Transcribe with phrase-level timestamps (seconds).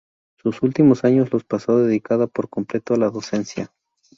[0.41, 3.71] Sus últimos años los pasó dedicada por completo a la docencia.